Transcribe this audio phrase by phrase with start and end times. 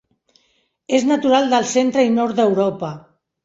[1.01, 2.95] És natural del centre i nord d'Europa.